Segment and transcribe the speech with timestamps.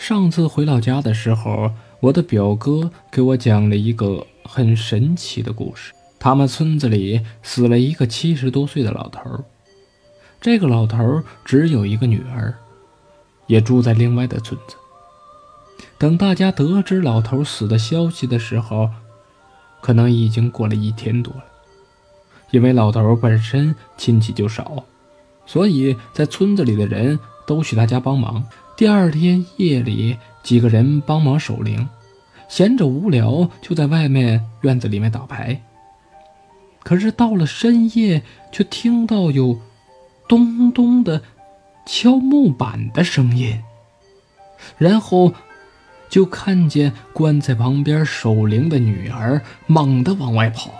[0.00, 5.92] 上次回老家的时候，我的表哥给我讲了一个很神奇的故事。
[6.18, 9.44] 他们村子里死了一个七十多岁的老头，
[10.40, 12.54] 这个老头只有一个女儿，
[13.46, 14.74] 也住在另外的村子。
[15.98, 18.88] 等大家得知老头死的消息的时候，
[19.82, 21.44] 可能已经过了一天多了。
[22.52, 24.82] 因为老头本身亲戚就少，
[25.44, 28.42] 所以在村子里的人都去他家帮忙。
[28.80, 31.86] 第二天夜里，几个人帮忙守灵，
[32.48, 35.60] 闲着无聊，就在外面院子里面打牌。
[36.82, 39.60] 可是到了深夜，却听到有
[40.26, 41.20] 咚咚的
[41.84, 43.62] 敲木板的声音，
[44.78, 45.34] 然后
[46.08, 50.70] 就看见棺材旁边守灵的女儿猛地往外跑，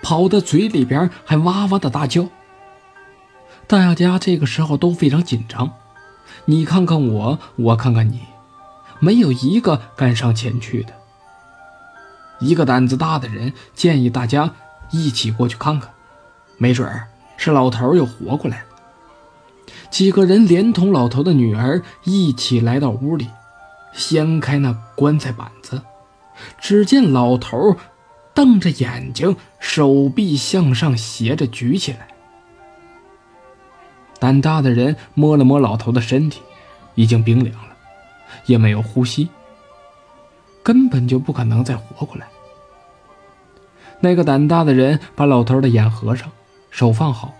[0.00, 2.28] 跑的嘴里边还哇哇的大叫。
[3.66, 5.72] 大家这个时候都非常紧张。
[6.44, 8.20] 你看看我，我看看你，
[9.00, 10.92] 没有一个敢上前去的。
[12.38, 14.52] 一个胆子大的人建议大家
[14.90, 15.90] 一起过去看看，
[16.58, 18.66] 没准儿是老头又活过来了。
[19.90, 23.28] 几个人连同老头的女儿一起来到屋里，
[23.92, 25.82] 掀开那棺材板子，
[26.60, 27.76] 只见老头
[28.34, 32.08] 瞪着眼睛，手臂向上斜着举起来。
[34.18, 36.40] 胆大的人摸了摸老头的身体，
[36.94, 37.76] 已经冰凉了，
[38.46, 39.28] 也没有呼吸，
[40.62, 42.26] 根本就不可能再活过来。
[44.00, 46.30] 那个胆大的人把老头的眼合上，
[46.70, 47.34] 手放好，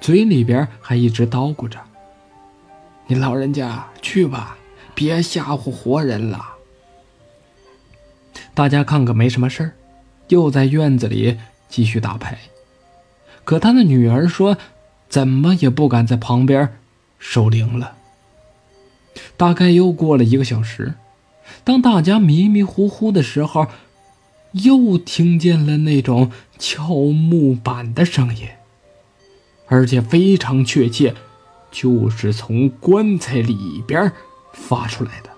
[0.00, 1.78] 嘴里边还一直叨咕着
[3.06, 4.56] ：“你老人家去吧，
[4.94, 6.44] 别吓唬活人了。”
[8.52, 9.72] 大家看个没什么事儿，
[10.28, 11.38] 又在院子里
[11.68, 12.36] 继续打牌。
[13.44, 14.56] 可他的女儿说。
[15.08, 16.78] 怎么也不敢在旁边
[17.18, 17.96] 守灵了。
[19.36, 20.94] 大概又过了一个小时，
[21.64, 23.66] 当大家迷迷糊糊的时候，
[24.52, 28.48] 又听见了那种敲木板的声音，
[29.66, 31.14] 而且非常确切，
[31.70, 34.12] 就是从棺材里边
[34.52, 35.30] 发出来的。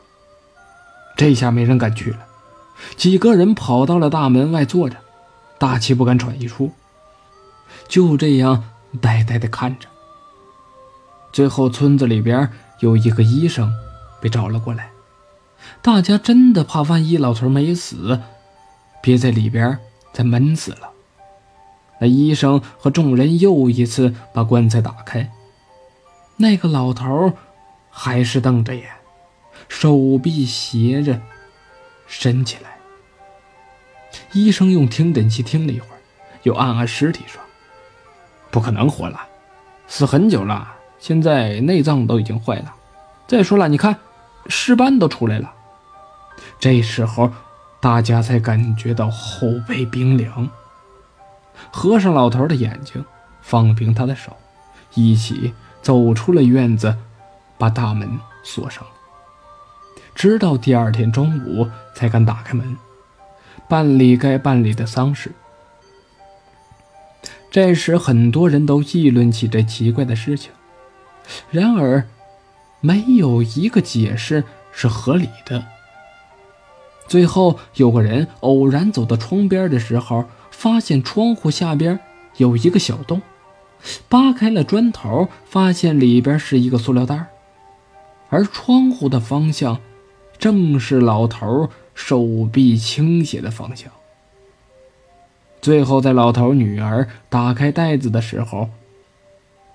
[1.16, 2.26] 这下没人敢去了，
[2.96, 4.96] 几个人跑到了大门外坐着，
[5.58, 6.72] 大气不敢喘一出。
[7.88, 8.64] 就这样。
[9.00, 9.88] 呆呆的看着。
[11.32, 12.50] 最后，村子里边
[12.80, 13.72] 有一个医生
[14.20, 14.90] 被找了过来。
[15.82, 18.20] 大家真的怕万一老头没死，
[19.02, 19.78] 别在里边
[20.12, 20.90] 再闷死了。
[22.00, 25.30] 那医生和众人又一次把棺材打开，
[26.36, 27.32] 那个老头
[27.90, 28.84] 还是瞪着眼，
[29.68, 31.20] 手臂斜着
[32.06, 32.78] 伸起来。
[34.32, 35.98] 医生用听诊器听了一会儿，
[36.44, 37.40] 又按按尸体说。
[38.58, 39.20] 不可能活了，
[39.86, 40.66] 死很久了，
[40.98, 42.74] 现在内脏都已经坏了。
[43.28, 43.96] 再说了，你看，
[44.48, 45.52] 尸斑都出来了。
[46.58, 47.30] 这时候，
[47.78, 50.48] 大家才感觉到后背冰凉。
[51.70, 53.04] 合上老头的眼睛，
[53.42, 54.36] 放平他的手，
[54.94, 56.96] 一起走出了院子，
[57.58, 58.10] 把大门
[58.42, 58.82] 锁上。
[60.16, 62.76] 直到第二天中午，才敢打开门，
[63.68, 65.30] 办理该办理的丧事。
[67.50, 70.50] 这时，很多人都议论起这奇怪的事情，
[71.50, 72.06] 然而，
[72.80, 75.64] 没有一个解释是合理的。
[77.06, 81.98] 最后，有个人偶然走到窗边的时候，发现窗户下边
[82.36, 83.22] 有一个小洞，
[84.10, 87.28] 扒开了砖头，发现里边是一个塑料袋，
[88.28, 89.80] 而窗户的方向，
[90.38, 93.90] 正是老头手臂倾斜的方向。
[95.60, 98.70] 最后，在老头女儿打开袋子的时候，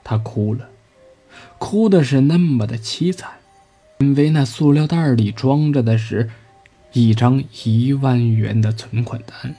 [0.04, 0.70] 他哭了，
[1.58, 3.32] 哭的是那么的凄惨，
[4.00, 6.30] 因为那塑料袋里装着的是
[6.94, 9.56] 一张一万元的存款单。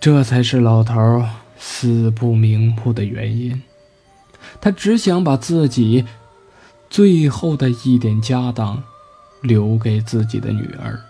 [0.00, 1.24] 这才是老头
[1.58, 3.62] 死不瞑目的原因。
[4.60, 6.04] 他只想把自己
[6.90, 8.82] 最后的一点家当
[9.40, 11.00] 留给自己的女儿。